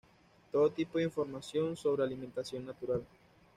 [0.51, 3.03] Todo tipo de información sobre alimentación natural.